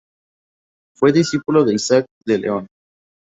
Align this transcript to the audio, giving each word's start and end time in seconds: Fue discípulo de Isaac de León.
Fue 0.95 1.11
discípulo 1.13 1.63
de 1.63 1.75
Isaac 1.75 2.07
de 2.25 2.39
León. 2.39 2.67